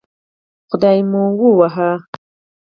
خدای 0.69 0.99
مو 1.11 1.23
ووهه 1.39 1.89